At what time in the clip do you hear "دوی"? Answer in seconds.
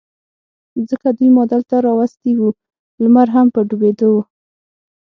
1.17-1.29